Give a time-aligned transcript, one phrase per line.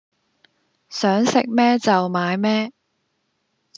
[0.89, 2.73] 想食咩就買咩